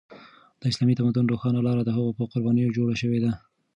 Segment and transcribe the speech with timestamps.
[0.59, 3.31] د اسلامي تمدن روښانه لاره د هغوی په قربانیو جوړه شوې ده.